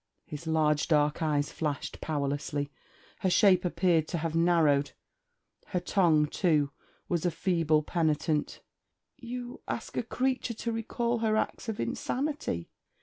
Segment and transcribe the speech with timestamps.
[0.31, 2.71] Her large dark eyes flashed powerlessly;
[3.19, 4.93] her shape appeared to have narrowed;
[5.67, 6.71] her tongue, too,
[7.07, 8.61] was a feeble penitent.
[9.15, 12.71] 'You ask a creature to recall her acts of insanity.'